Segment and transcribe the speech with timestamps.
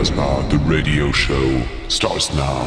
[0.00, 2.62] Casbah, the radio show starts now.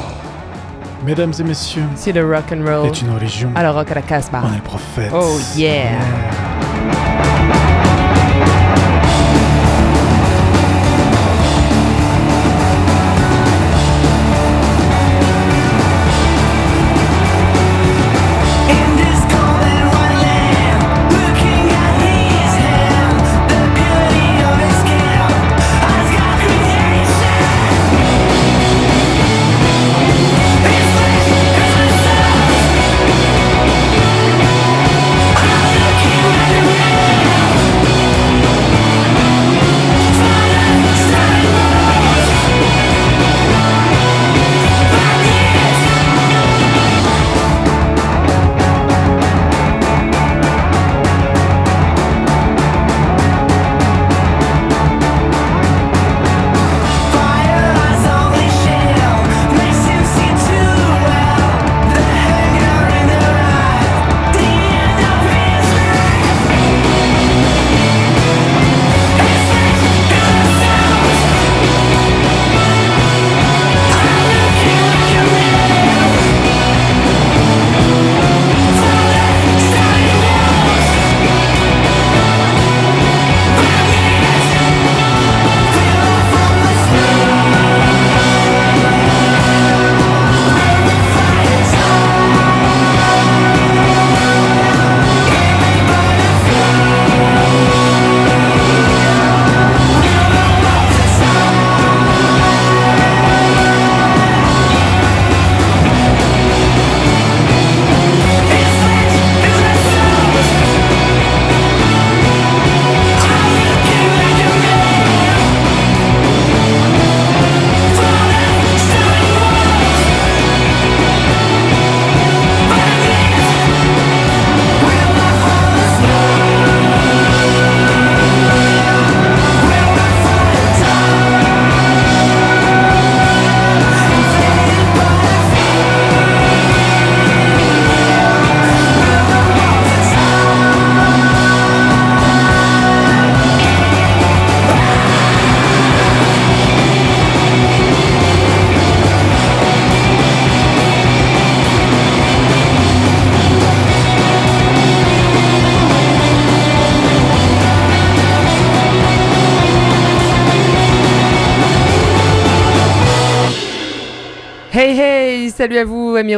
[1.04, 2.86] Mesdames et messieurs, Si le rock and roll.
[2.86, 3.52] est une religion.
[3.56, 4.44] Alors rock à la Casbah.
[4.46, 5.12] On est le prophète.
[5.12, 5.98] Oh yeah.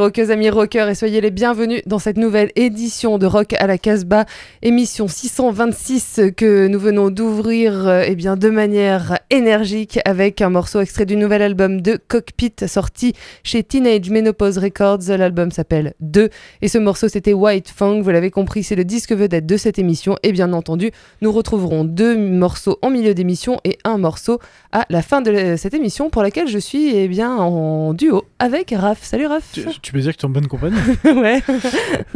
[0.05, 3.79] Rockeuses, amis rockeurs et soyez les bienvenus dans cette nouvelle édition de Rock à la
[3.79, 4.25] Casbah,
[4.61, 10.79] émission 626 que nous venons d'ouvrir euh, eh bien de manière énergique avec un morceau
[10.79, 13.13] extrait du nouvel album de Cockpit sorti
[13.44, 14.99] chez Teenage Menopause Records.
[15.09, 16.29] L'album s'appelle 2
[16.61, 19.79] et ce morceau c'était White Fang, vous l'avez compris, c'est le disque vedette de cette
[19.79, 24.38] émission et bien entendu, nous retrouverons deux morceaux en milieu d'émission et un morceau
[24.71, 28.23] à la fin de la- cette émission pour laquelle je suis eh bien en duo
[28.38, 28.99] avec Raph.
[29.01, 29.51] Salut Raph.
[29.95, 30.75] Peux dire que tu es en bonne compagnie.
[31.06, 31.41] ouais.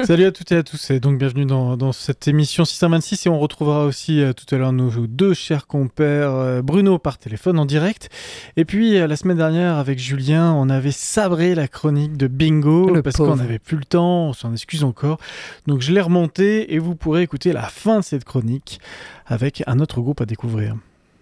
[0.03, 3.29] Salut à toutes et à tous et donc bienvenue dans, dans cette émission 626 et
[3.29, 7.57] on retrouvera aussi euh, tout à l'heure nos deux chers compères euh, Bruno par téléphone
[7.57, 8.09] en direct
[8.57, 12.93] et puis euh, la semaine dernière avec Julien on avait sabré la chronique de Bingo
[12.93, 15.17] Le parce qu'on n'avait plus le temps, on s'en excuse encore
[15.65, 18.81] donc je l'ai remonté et vous pourrez écouter la fin de cette chronique
[19.25, 20.75] avec un autre groupe à découvrir.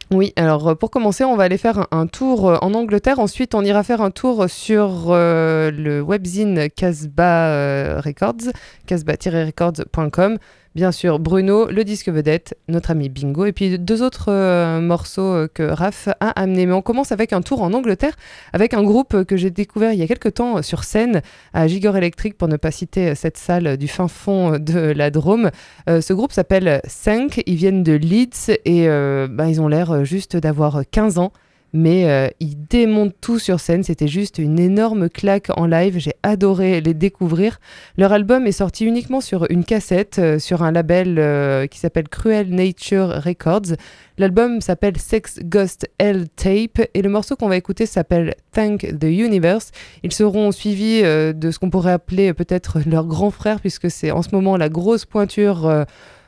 [0.09, 3.19] Oui, alors euh, pour commencer, on va aller faire un, tour euh, en Angleterre.
[3.19, 8.53] Ensuite, on ira faire un tour sur euh, le webzine Casbah Records,
[8.85, 10.37] casbah-records.com.
[10.77, 15.23] Bien sûr, Bruno, le disque vedette, notre ami Bingo, et puis deux autres euh, morceaux
[15.23, 16.67] euh, que Raph a amenés.
[16.67, 18.15] Mais on commence avec un tour en Angleterre,
[18.53, 21.65] avec un groupe que j'ai découvert il y a quelques temps euh, sur scène à
[21.65, 25.49] Gigor Electric, pour ne pas citer cette salle du fin fond de la Drôme.
[25.87, 28.87] Ce groupe s'appelle Cinq, ils viennent de Leeds et
[29.29, 31.31] bah, ils ont l'air juste d'avoir 15 ans.
[31.73, 36.13] Mais euh, ils démontent tout sur scène, c'était juste une énorme claque en live, j'ai
[36.23, 37.59] adoré les découvrir.
[37.97, 42.07] Leur album est sorti uniquement sur une cassette, euh, sur un label euh, qui s'appelle
[42.07, 43.75] Cruel Nature Records.
[44.17, 49.03] L'album s'appelle Sex Ghost Hell Tape et le morceau qu'on va écouter s'appelle Thank the
[49.03, 49.71] Universe.
[50.03, 54.23] Ils seront suivis de ce qu'on pourrait appeler peut-être leur grand frère, puisque c'est en
[54.23, 55.85] ce moment la grosse pointure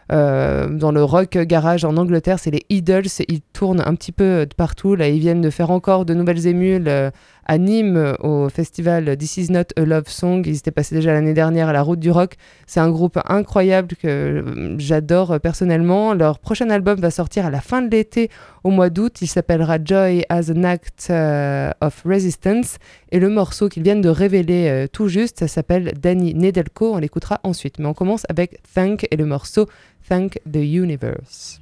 [0.09, 3.05] dans le rock garage en Angleterre, c'est les Idols.
[3.27, 4.95] Ils tournent un petit peu partout.
[4.95, 7.11] Là, ils viennent de faire encore de nouvelles émules
[7.49, 10.43] à Nîmes euh, au festival This Is Not a Love Song.
[10.45, 12.35] Ils étaient passés déjà l'année dernière à la Route du Rock.
[12.67, 16.13] C'est un groupe incroyable que euh, j'adore euh, personnellement.
[16.13, 18.29] Leur prochain album va sortir à la fin de l'été,
[18.63, 19.23] au mois d'août.
[19.23, 21.11] Il s'appellera Joy as an Act
[21.81, 22.77] of Resistance.
[23.11, 26.93] Et le morceau qu'ils viennent de révéler tout juste, ça s'appelle Danny Nedelko.
[26.93, 27.79] On l'écoutera ensuite.
[27.79, 29.65] Mais on commence avec Thank et le morceau
[30.07, 31.59] Thank the Universe.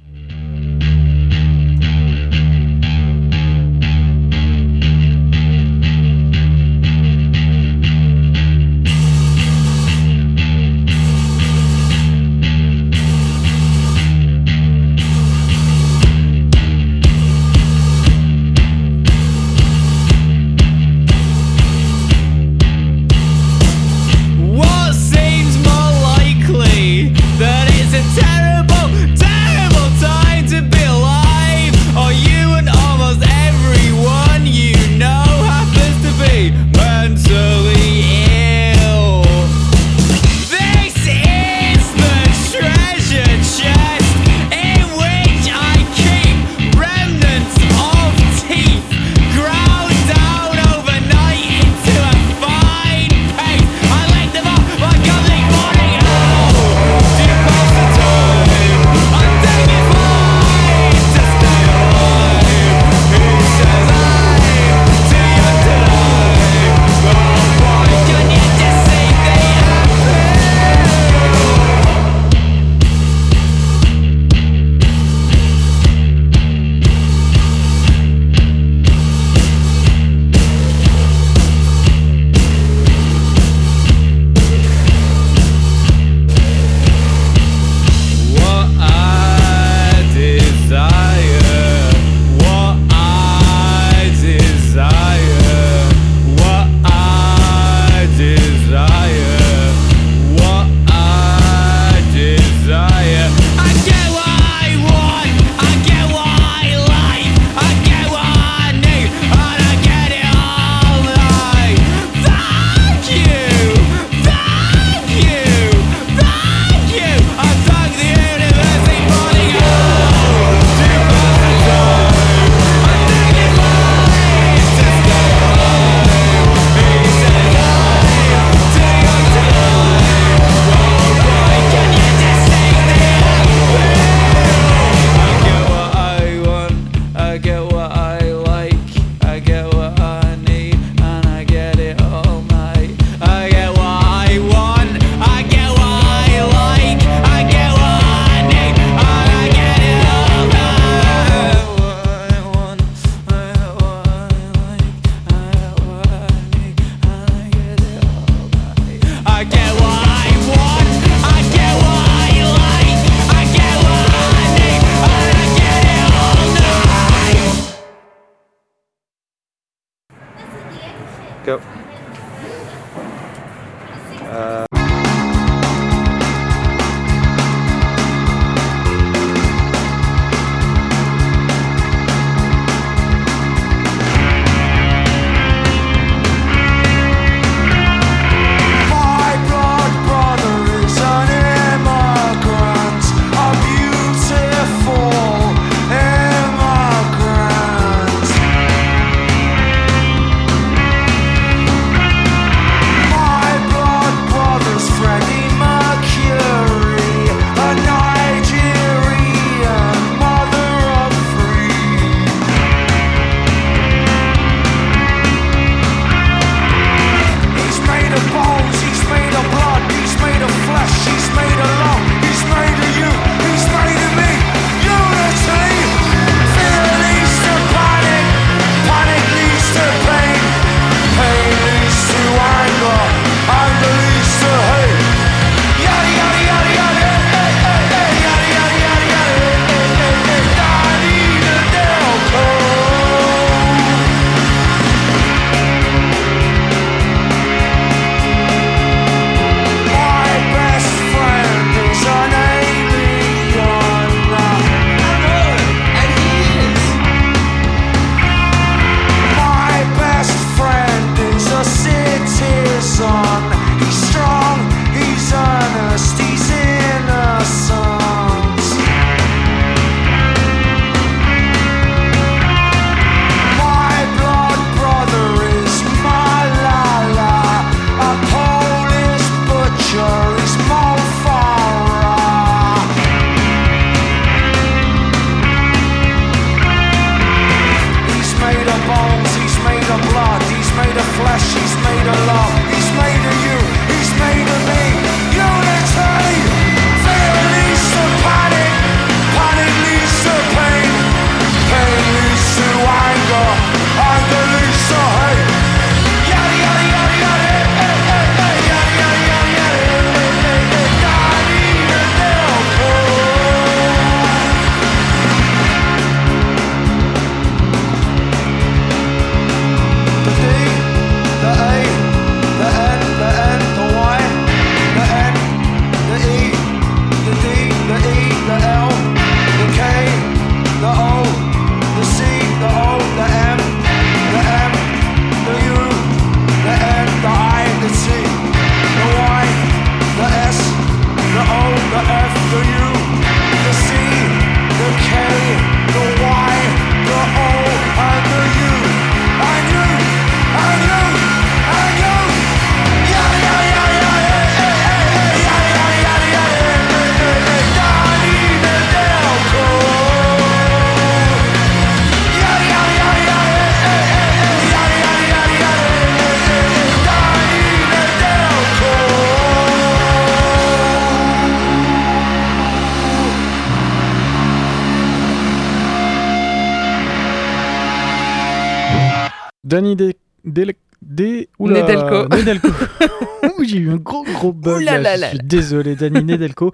[379.82, 380.14] De...
[380.44, 382.28] Del- De- oula, Nedelko.
[383.64, 384.78] J'ai eu un gros gros bug.
[384.78, 386.72] Ouh là là, là je suis désolé, Danny Nedelko.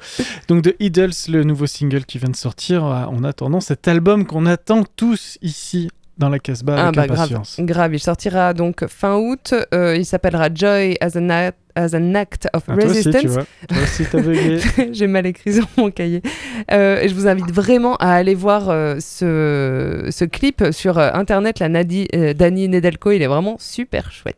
[0.49, 2.85] Donc de Idols, le nouveau single qui vient de sortir.
[2.85, 7.07] euh, En attendant cet album qu'on attend tous ici dans la Casbah Ah avec bah
[7.07, 7.57] grave, impatience.
[7.61, 9.55] grave, il sortira donc fin août.
[9.75, 13.09] euh, il s'appellera Joy as an, act, as an act of Ah, toi aussi, tu
[13.09, 13.33] resistance.
[13.33, 13.45] vois.
[13.69, 14.61] Toi aussi, t'as bugué.
[14.93, 16.23] J'ai mal écrit sur mon cahier.
[16.71, 21.59] Euh, et je vous invite vraiment à aller voir euh, ce, ce clip sur internet.
[21.59, 22.07] La Nadi,
[22.37, 24.37] Danny Nedelko, il est vraiment super chouette.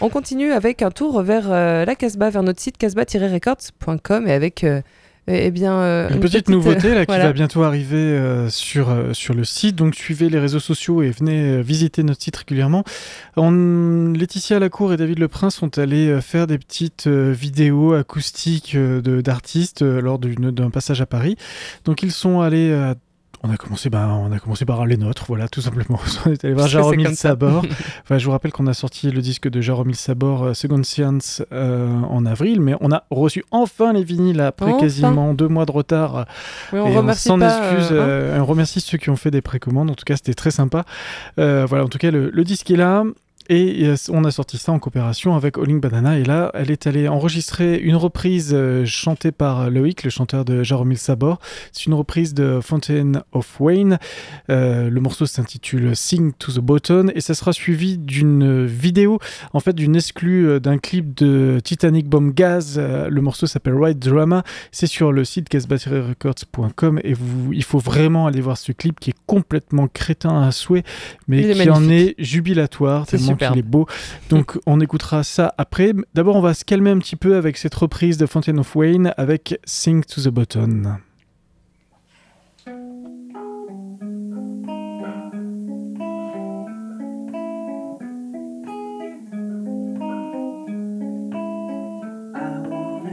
[0.00, 4.64] On continue avec un tour vers la Casbah, vers notre site casbah-records.com et avec
[5.28, 7.26] eh bien, euh, Une petite, nouveauté là, qui voilà.
[7.26, 9.76] va bientôt arriver euh, sur, euh, sur le site.
[9.76, 12.82] Donc suivez les réseaux sociaux et venez euh, visiter notre site régulièrement.
[13.36, 17.92] On- Laetitia Lacour et David Le Prince sont allés euh, faire des petites euh, vidéos
[17.94, 21.36] acoustiques euh, d'artistes euh, lors d'un passage à Paris.
[21.84, 22.70] Donc ils sont allés...
[22.70, 22.94] euh,
[23.44, 25.98] on a commencé, ben, on a commencé par les nôtres, voilà, tout simplement.
[26.26, 27.14] On est allé voir Jaromil.
[27.16, 27.64] Sabor.
[28.04, 31.42] Enfin, je vous rappelle qu'on a sorti le disque de Jaromil Sabor, euh, Second Science,
[31.52, 34.80] euh, en avril, mais on a reçu enfin les vinyles après Enfin.
[34.80, 36.26] quasiment deux mois de retard.
[36.72, 38.40] Oui, on Et remercie s'en excuse, euh, hein.
[38.42, 39.90] on remercie ceux qui ont fait des précommandes.
[39.90, 40.84] En tout cas, c'était très sympa.
[41.38, 43.04] Euh, voilà, en tout cas, le, le disque est là.
[43.48, 46.18] Et euh, on a sorti ça en coopération avec Alling Banana.
[46.18, 50.62] Et là, elle est allée enregistrer une reprise euh, chantée par Loïc, le chanteur de
[50.62, 51.38] Jaromil Sabor.
[51.72, 53.98] C'est une reprise de Fountain of Wayne.
[54.50, 57.10] Euh, le morceau s'intitule Sing to the Button.
[57.14, 59.18] Et ça sera suivi d'une vidéo,
[59.52, 62.78] en fait, d'une exclue d'un clip de Titanic Bomb Gaz.
[62.78, 64.44] Le morceau s'appelle Ride Drama.
[64.70, 69.10] C'est sur le site casbatteryrecords.com et vous, il faut vraiment aller voir ce clip qui
[69.10, 70.84] est complètement crétin à souhait,
[71.28, 73.86] mais est qui en est jubilatoire C'est tellement qu'il est beau.
[74.30, 75.92] Donc on écoutera ça après.
[76.14, 79.12] D'abord, on va se calmer un petit peu avec cette reprise de Fountain of Wayne
[79.16, 80.98] avec Sing to the Button.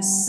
[0.01, 0.28] I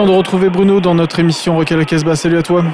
[0.00, 2.16] temps de retrouver Bruno dans notre émission Rock à la Casbah.
[2.16, 2.64] Salut à toi.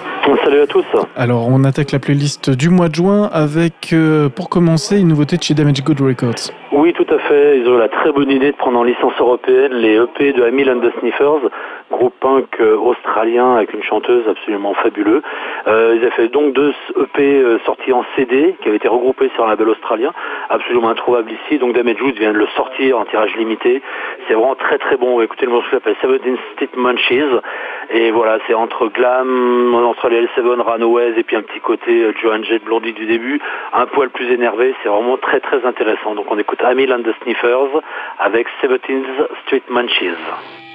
[0.44, 0.84] Salut à tous.
[1.16, 5.36] Alors, on attaque la playlist du mois de juin avec, euh, pour commencer, une nouveauté
[5.36, 6.52] de chez Damage Good Records.
[6.72, 7.58] Oui, tout à fait.
[7.58, 10.42] Ils ont eu la très bonne idée de prendre en licence européenne les EP de
[10.42, 11.48] Hamil and the Sniffers,
[11.92, 15.22] groupe punk euh, australien avec une chanteuse absolument fabuleuse.
[15.68, 19.30] Euh, ils avaient fait donc deux EP euh, sortis en CD qui avaient été regroupés
[19.36, 20.12] sur un label australien,
[20.50, 21.58] absolument introuvable ici.
[21.58, 23.80] Donc Damage Goods vient de le sortir en tirage limité.
[24.26, 25.20] C'est vraiment très très bon.
[25.20, 27.22] Écoutez le morceau qui s'appelle Seventeen Street Munchies.
[27.90, 32.42] Et voilà, c'est entre glam, entre les L7 Runaways et puis un petit côté Joan
[32.44, 33.40] Jett Blondie du début,
[33.72, 34.74] un poil plus énervé.
[34.82, 36.16] C'est vraiment très très intéressant.
[36.16, 37.82] Donc on écoute Hamil and the Sniffers
[38.18, 39.04] avec Seventeen
[39.44, 40.65] Street Munchies.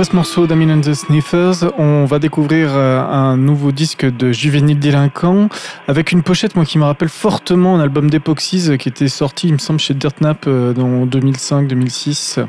[0.00, 4.32] Après ce morceau d'Amin and the Sniffers, on va découvrir euh, un nouveau disque de
[4.32, 5.50] Juvénile Délinquant
[5.88, 9.52] avec une pochette moi qui me rappelle fortement un album d'Epoxies qui était sorti, il
[9.52, 12.46] me semble, chez Dirtnap euh, dans 2005-2006.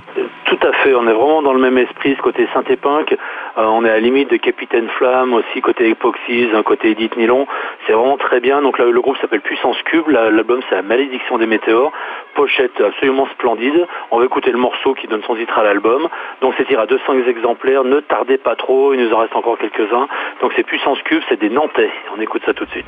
[0.96, 2.48] On est vraiment dans le même esprit, ce côté
[2.82, 3.14] punk.
[3.14, 3.16] Euh,
[3.66, 7.48] on est à la limite de Capitaine Flamme, aussi côté Epoxies, un côté Edith Nylon.
[7.86, 8.62] C'est vraiment très bien.
[8.62, 10.08] Donc là, le groupe s'appelle Puissance Cube.
[10.10, 11.92] La- L'album, c'est La Malédiction des Météores.
[12.36, 13.88] Pochette absolument splendide.
[14.12, 16.08] On va écouter le morceau qui donne son titre à l'album.
[16.42, 17.84] Donc c'est tiré à 200 exemplaires.
[17.84, 20.08] Ne tardez pas trop, il nous en reste encore quelques-uns.
[20.42, 21.92] Donc c'est Puissance Cube, c'est des Nantais.
[22.18, 22.88] On écoute ça tout de suite.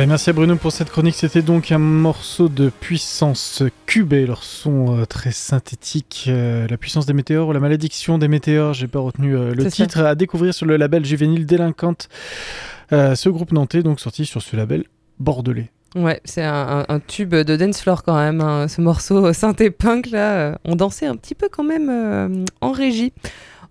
[0.00, 1.14] Voilà, merci à Bruno pour cette chronique.
[1.14, 6.24] C'était donc un morceau de puissance cubée, leur son euh, très synthétique.
[6.28, 9.64] euh, la puissance des météores ou la malédiction des météores, j'ai pas retenu euh, le
[9.64, 9.70] ça.
[9.70, 12.08] titre, à découvrir sur le label juvénile délinquante.
[12.90, 14.84] Ce groupe nantais, donc sorti sur ce label
[15.18, 15.68] bordelais.
[15.94, 19.70] Ouais, c'est un, un- un tube de dance floor quand même, hein, ce morceau synthé
[19.70, 20.58] punk là.
[20.64, 23.12] on dansait un petit peu quand même en régie.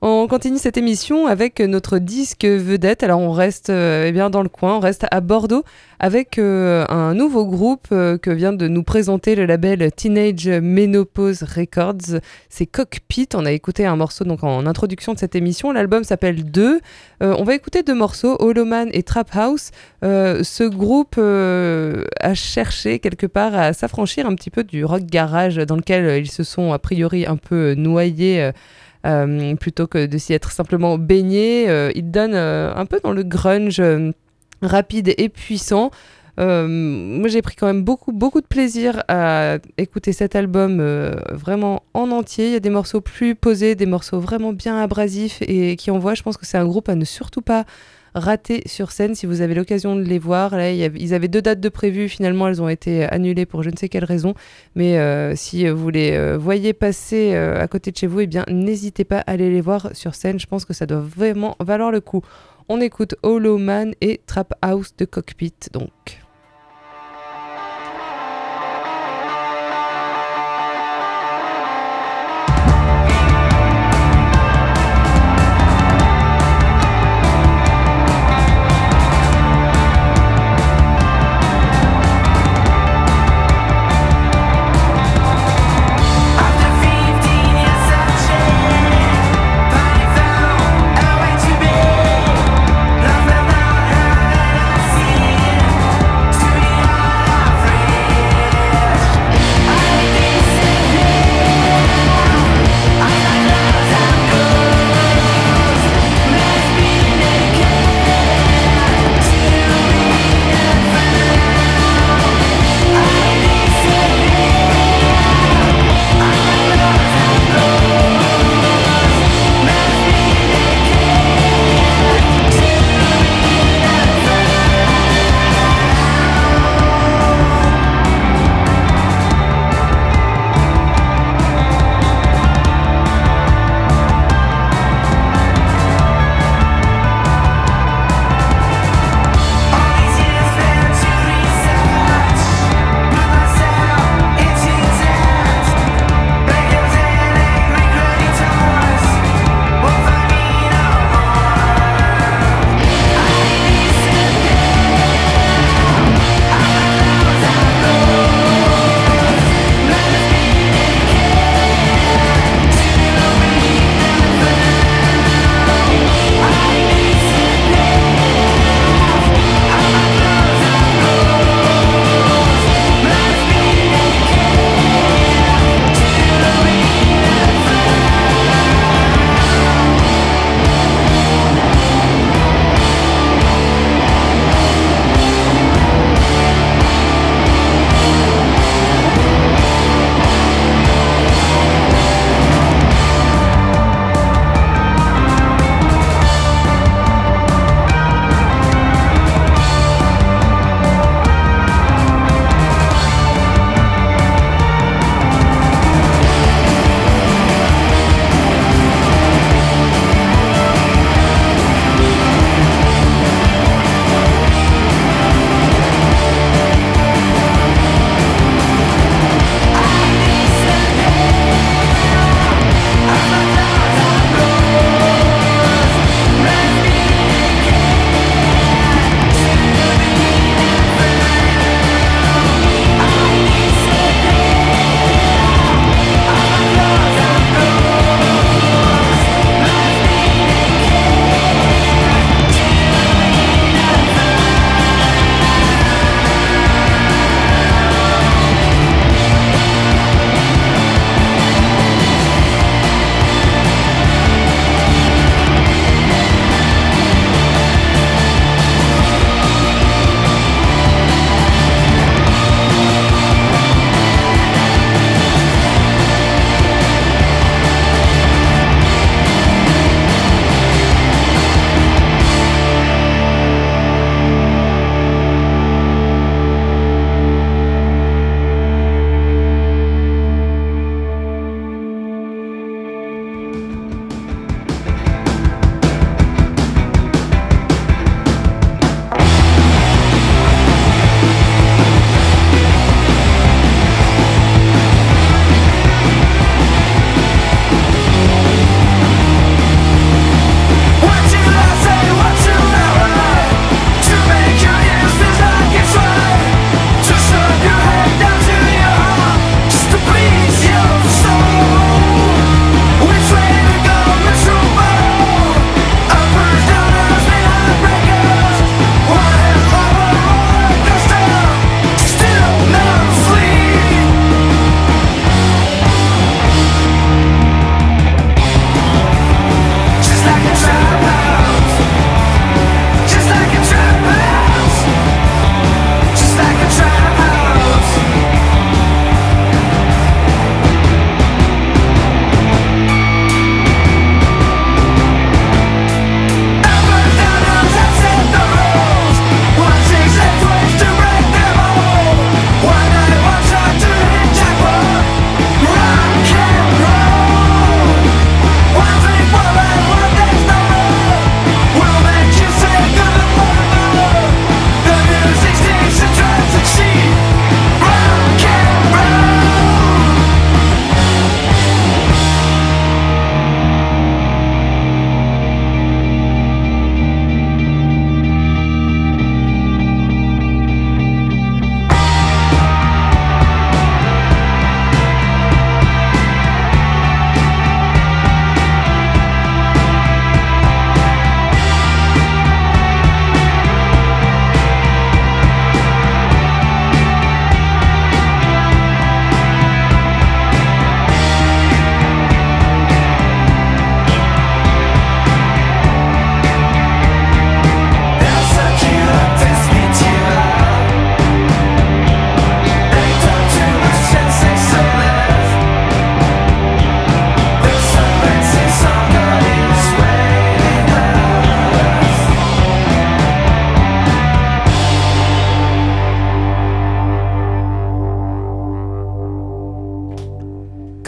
[0.01, 3.03] On continue cette émission avec notre disque vedette.
[3.03, 5.65] Alors on reste euh, eh bien dans le coin, on reste à Bordeaux
[5.99, 11.43] avec euh, un nouveau groupe euh, que vient de nous présenter le label Teenage Menopause
[11.43, 12.21] Records.
[12.47, 13.27] C'est Cockpit.
[13.33, 15.73] On a écouté un morceau donc en introduction de cette émission.
[15.73, 16.79] L'album s'appelle 2.
[17.19, 19.71] on va écouter deux morceaux, Holoman et Trap House.
[20.01, 25.75] Ce groupe a cherché quelque part à s'affranchir un petit peu du rock garage dans
[25.75, 28.51] lequel ils se sont a priori un peu noyés.
[29.05, 33.11] Euh, plutôt que de s'y être simplement baignés, euh, ils donnent euh, un peu dans
[33.11, 33.81] le grunge
[34.61, 35.91] rapide et puissant.
[36.37, 40.81] Moi, j'ai pris quand même beaucoup, beaucoup de plaisir à écouter cet album
[41.31, 42.47] vraiment en entier.
[42.47, 46.13] Il y a des morceaux plus posés, des morceaux vraiment bien abrasifs et qui envoient.
[46.13, 47.65] Je pense que c'est un groupe à ne surtout pas
[48.15, 50.55] rater sur scène si vous avez l'occasion de les voir.
[50.55, 53.75] Là, ils avaient deux dates de prévues, finalement elles ont été annulées pour je ne
[53.75, 54.33] sais quelle raison.
[54.75, 58.27] Mais euh, si vous les euh, voyez passer euh, à côté de chez vous, eh
[58.27, 60.39] bien n'hésitez pas à aller les voir sur scène.
[60.39, 62.21] Je pense que ça doit vraiment valoir le coup.
[62.67, 66.19] On écoute Hollow Man et Trap House de Cockpit donc.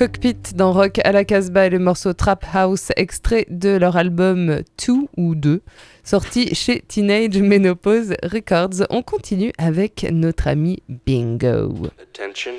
[0.02, 4.64] Cockpit dans Rock à la Casbah et le morceau Trap House extrait de leur album
[4.88, 5.62] 2 ou 2
[6.04, 8.88] sorti chez Teenage Menopause Records.
[8.89, 11.91] On continue avec notre ami Bingo.
[12.02, 12.54] Attention.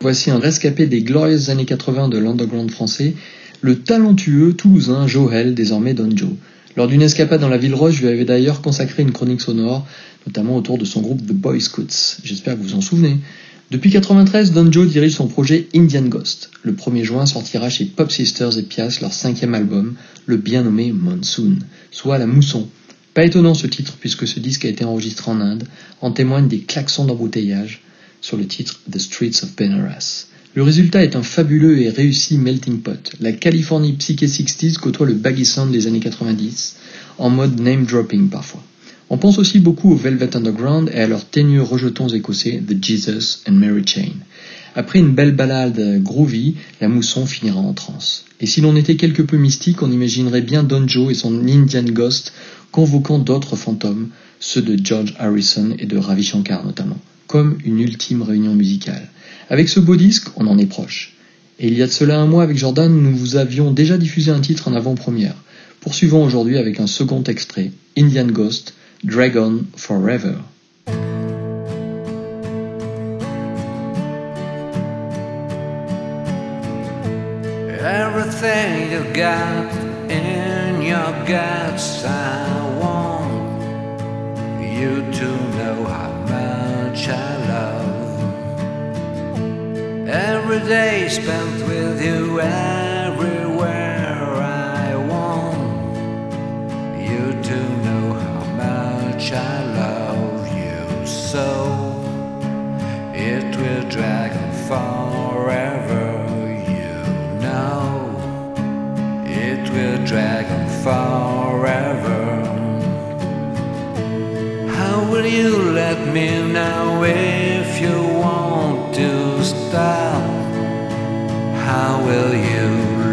[0.00, 3.14] Voici un rescapé des glorieuses années 80 de l'underground français,
[3.62, 6.30] le talentueux toulousain Joël, désormais Don Joe.
[6.76, 9.84] Lors d'une escapade dans la ville rose, je lui avais d'ailleurs consacré une chronique sonore,
[10.24, 12.20] notamment autour de son groupe The Boy Scouts.
[12.22, 13.16] J'espère que vous vous en souvenez.
[13.72, 16.52] Depuis 93, Don Joe dirige son projet Indian Ghost.
[16.62, 19.96] Le 1er juin sortira chez Pop Sisters et Pias leur cinquième album,
[20.26, 21.56] le bien nommé Monsoon,
[21.90, 22.68] soit La Mousson.
[23.14, 25.64] Pas étonnant ce titre puisque ce disque a été enregistré en Inde,
[26.00, 27.82] en témoignent des klaxons d'embouteillage
[28.20, 30.26] sur le titre The Streets of Benares.
[30.54, 33.12] Le résultat est un fabuleux et réussi melting pot.
[33.20, 36.76] La Californie Psyché 60s côtoie le baggy sound des années 90,
[37.18, 38.62] en mode name dropping parfois.
[39.10, 43.42] On pense aussi beaucoup au Velvet Underground et à leurs teigneux rejetons écossais The Jesus
[43.48, 44.12] and Mary Chain.
[44.74, 48.24] Après une belle balade groovy, la mousson finira en transe.
[48.40, 51.84] Et si l'on était quelque peu mystique, on imaginerait bien Don Joe et son Indian
[51.84, 52.32] Ghost
[52.70, 54.08] convoquant d'autres fantômes,
[54.40, 56.98] ceux de George Harrison et de Ravi Shankar notamment,
[57.28, 59.08] comme une ultime réunion musicale.
[59.48, 61.14] Avec ce beau disque, on en est proche.
[61.60, 64.32] Et il y a de cela un mois avec Jordan, nous vous avions déjà diffusé
[64.32, 65.34] un titre en avant-première.
[65.80, 68.74] Poursuivons aujourd'hui avec un second extrait, Indian Ghost,
[69.04, 70.34] Dragon Forever.
[90.68, 92.40] Day spent with you,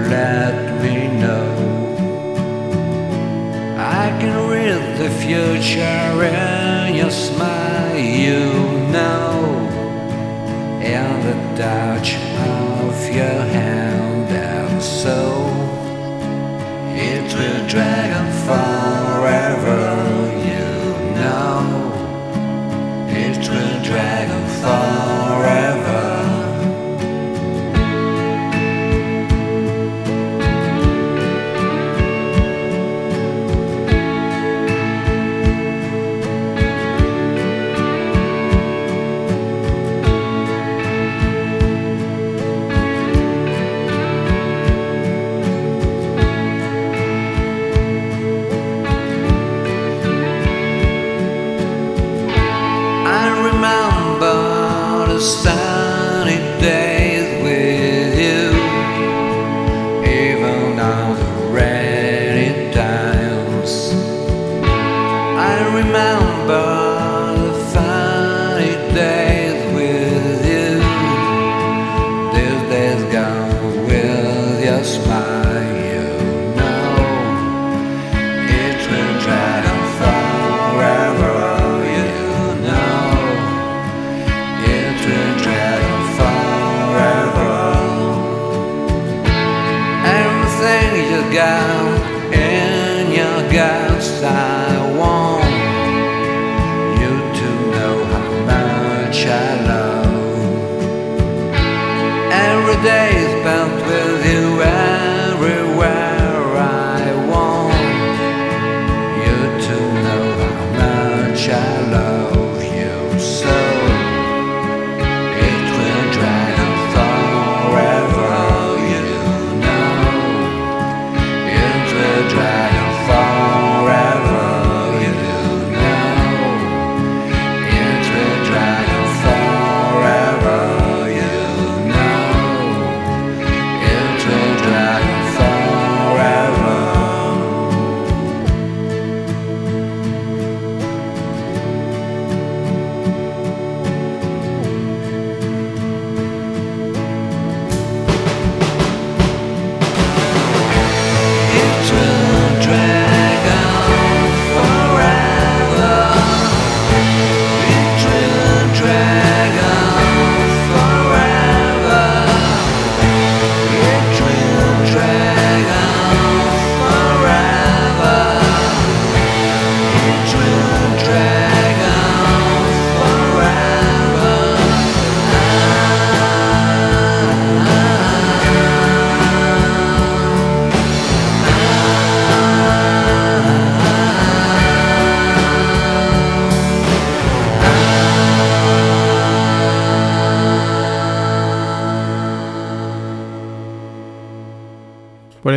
[0.09, 1.47] let me know?
[3.77, 6.54] I can read the future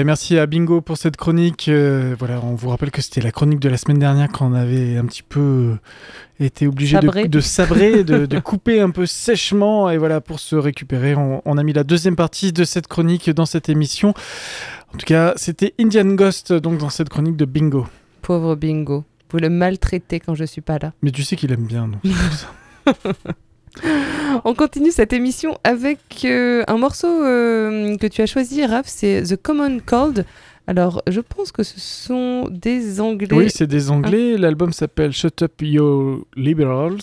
[0.09, 1.69] merci à Bingo pour cette chronique.
[1.69, 4.55] Euh, voilà, on vous rappelle que c'était la chronique de la semaine dernière quand on
[4.55, 5.77] avait un petit peu euh,
[6.41, 9.91] été obligé de, sabrer, de, de couper un peu sèchement.
[9.91, 13.29] Et voilà, pour se récupérer, on, on a mis la deuxième partie de cette chronique
[13.29, 14.15] dans cette émission.
[14.95, 17.87] En tout cas, c'était Indian Ghost, donc dans cette chronique de Bingo.
[18.23, 19.05] Pauvre Bingo.
[19.31, 20.95] Vous le maltraitez quand je suis pas là.
[21.03, 22.01] Mais tu sais qu'il aime bien, donc.
[24.45, 29.23] On continue cette émission avec euh, un morceau euh, que tu as choisi, Raph, c'est
[29.23, 30.25] The Common Cold.
[30.69, 33.35] Alors, je pense que ce sont des Anglais.
[33.35, 34.37] Oui, c'est des Anglais.
[34.37, 36.99] L'album s'appelle Shut Up Your Liberals.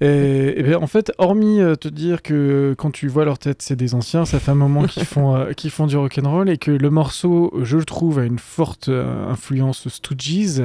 [0.00, 3.60] Et, et bien, en fait, hormis euh, te dire que quand tu vois leur tête,
[3.60, 6.58] c'est des anciens, ça fait un moment qu'ils font, euh, qu'ils font du rock'n'roll et
[6.58, 10.62] que le morceau, je le trouve, a une forte euh, influence Stooges.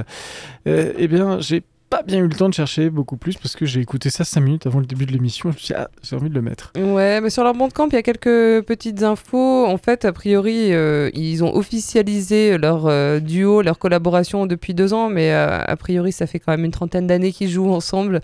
[0.67, 3.81] Eh bien, j'ai pas bien eu le temps de chercher beaucoup plus parce que j'ai
[3.81, 5.51] écouté ça 5 minutes avant le début de l'émission.
[5.51, 6.71] Je me suis ah, j'ai envie de le mettre.
[6.77, 9.65] Ouais, mais sur leur bandcamp, il y a quelques petites infos.
[9.65, 14.93] En fait, a priori, euh, ils ont officialisé leur euh, duo, leur collaboration depuis deux
[14.93, 18.21] ans, mais euh, a priori, ça fait quand même une trentaine d'années qu'ils jouent ensemble.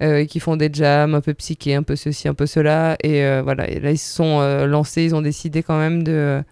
[0.00, 2.96] et qui font des jams un peu psychés, un peu ceci, un peu cela.
[3.04, 6.42] Et voilà, là, ils se sont lancés, ils ont décidé quand même de,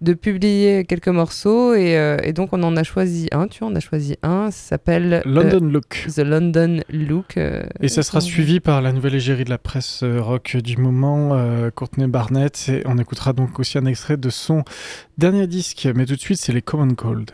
[0.00, 1.74] de publier quelques morceaux.
[1.74, 4.50] Et, euh, et donc, on en a choisi un, tu vois, on a choisi un,
[4.50, 6.06] ça s'appelle euh, London Look.
[6.14, 7.36] The London Look.
[7.36, 11.36] euh, Et ça sera suivi par la nouvelle égérie de la presse rock du moment,
[11.74, 12.68] Courtney Barnett.
[12.68, 14.64] Et on écoutera donc aussi un extrait de son
[15.18, 15.88] dernier disque.
[15.94, 17.30] Mais tout de suite, c'est les Common Cold.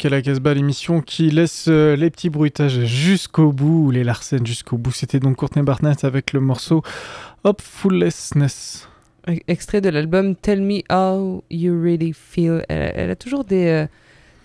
[0.00, 4.02] Rock à la Casbah, l'émission qui laisse euh, les petits bruitages jusqu'au bout, ou les
[4.02, 4.92] Larsen jusqu'au bout.
[4.92, 6.82] C'était donc Courtney Barnett avec le morceau
[7.44, 8.88] Hopefulness.
[9.28, 12.64] E- Extrait de l'album Tell Me How You Really Feel.
[12.70, 13.86] Elle, elle a toujours des, euh,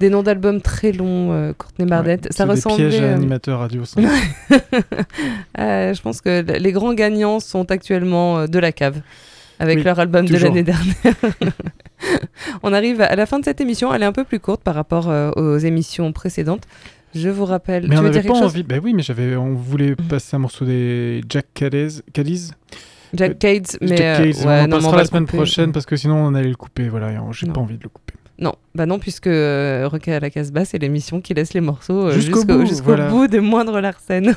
[0.02, 2.26] des noms d'albums très longs, euh, Courtney Barnett.
[2.32, 2.84] ça C'est ressemblait.
[2.84, 3.84] Des pièges à euh, animateurs radio.
[5.58, 9.00] je pense que les grands gagnants sont actuellement de la cave
[9.60, 10.94] avec Oui, leur album de l'année dernière.
[12.64, 13.94] On arrive à la fin de cette émission.
[13.94, 16.64] Elle est un peu plus courte par rapport euh, aux émissions précédentes.
[17.14, 17.88] Je vous rappelle.
[17.88, 18.64] Mais tu on n'avait pas envie.
[18.64, 19.36] Bah oui, mais j'avais.
[19.36, 22.04] On voulait passer un morceau des Jack Cadiz.
[22.14, 22.54] Cadiz
[23.14, 25.38] Jack Cades, mais Jack euh, Cades, ouais, on non, on passera la semaine couper.
[25.38, 26.90] prochaine parce que sinon on allait le couper.
[26.90, 28.14] Voilà, j'ai pas envie de le couper.
[28.38, 32.08] Non, bah non, puisque euh, Rock à la Casbah, c'est l'émission qui laisse les morceaux
[32.08, 33.08] euh, Jusqu'au bout, jusqu'au voilà.
[33.08, 34.36] bout de moindre Larsen.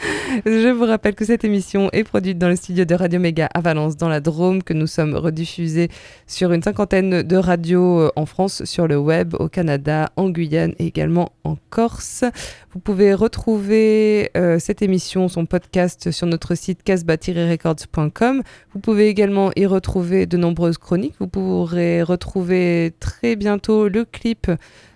[0.46, 3.60] Je vous rappelle que cette émission est produite dans le studio de Radio Méga à
[3.60, 5.88] Valence, dans la Drôme, que nous sommes rediffusés
[6.28, 10.74] sur une cinquantaine de radios euh, en France, sur le web, au Canada, en Guyane
[10.78, 12.24] et également en Corse.
[12.72, 18.42] Vous pouvez retrouver euh, cette émission, son podcast, sur notre site casbah-records.com.
[18.72, 21.14] Vous pouvez également y retrouver de nombreuses chroniques.
[21.18, 24.52] Vous pourrez retrouver très bientôt le clip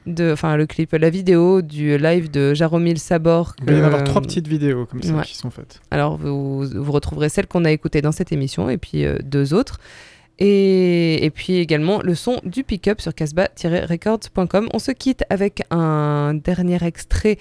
[0.07, 3.57] de, enfin le clip, la vidéo du live de Jaromil Sabor.
[3.61, 5.25] Il va y en avoir trois petites vidéos comme ça ouais.
[5.25, 5.81] qui sont faites.
[5.91, 9.55] Alors vous, vous retrouverez celle qu'on a écoutée dans cette émission et puis euh, deux
[9.55, 9.81] autres.
[10.39, 14.69] Et, et puis également le son du pick-up sur casbah-records.com.
[14.73, 17.39] On se quitte avec un dernier extrait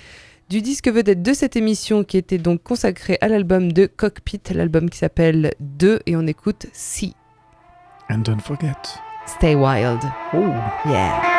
[0.49, 4.89] du disque vedette de cette émission qui était donc consacré à l'album de Cockpit, l'album
[4.89, 7.15] qui s'appelle 2 et on écoute Si.
[8.09, 8.75] And don't forget.
[9.25, 10.01] Stay Wild.
[10.33, 10.51] Oh.
[10.85, 11.33] Yeah.